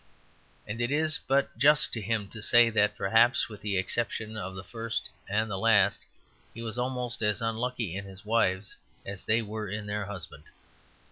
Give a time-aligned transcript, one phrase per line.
[0.65, 4.55] And it is but just to him to say that, perhaps with the exception of
[4.55, 6.03] the first and the last,
[6.55, 10.45] he was almost as unlucky in his wives as they were in their husband.